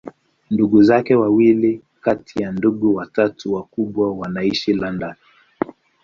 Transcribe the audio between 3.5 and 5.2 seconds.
wakubwa wanaishi London.